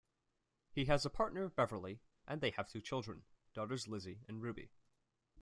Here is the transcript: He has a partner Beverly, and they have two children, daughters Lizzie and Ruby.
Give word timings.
He 0.71 0.85
has 0.85 1.05
a 1.05 1.11
partner 1.11 1.47
Beverly, 1.47 1.99
and 2.27 2.41
they 2.41 2.49
have 2.49 2.67
two 2.67 2.81
children, 2.81 3.21
daughters 3.53 3.87
Lizzie 3.87 4.21
and 4.27 4.41
Ruby. 4.41 4.71